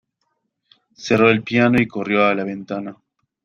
[0.95, 2.97] Cerró el piano y corrió a la ventana.